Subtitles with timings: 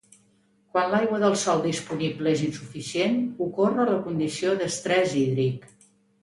[0.75, 3.19] Quan l'aigua del sòl disponible és insuficient,
[3.49, 5.71] ocorre la condició d'estrès hídric.